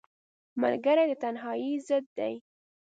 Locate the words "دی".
2.17-2.33